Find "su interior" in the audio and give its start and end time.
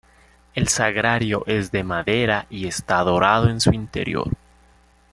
3.61-4.31